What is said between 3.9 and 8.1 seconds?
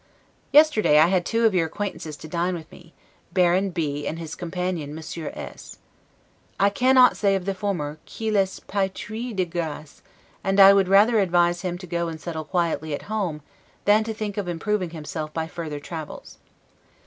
and his companion Monsieur S. I cannot say of the former,